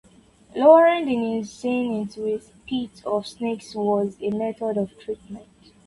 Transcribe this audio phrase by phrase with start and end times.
[0.55, 5.45] Lowering the insane into a pit of snakes was a method of treatment.